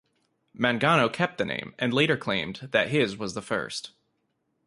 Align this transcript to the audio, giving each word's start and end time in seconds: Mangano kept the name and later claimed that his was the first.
Mangano 0.57 1.13
kept 1.13 1.37
the 1.37 1.45
name 1.45 1.75
and 1.77 1.93
later 1.93 2.17
claimed 2.17 2.69
that 2.71 2.89
his 2.89 3.17
was 3.17 3.35
the 3.35 3.41
first. 3.43 3.91